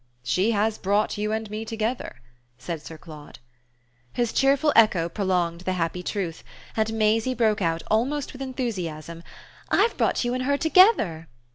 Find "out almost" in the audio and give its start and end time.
7.61-8.33